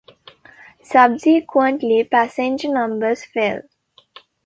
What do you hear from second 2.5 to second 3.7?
numbers fell.